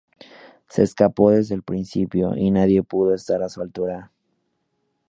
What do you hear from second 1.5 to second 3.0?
el principio y nadie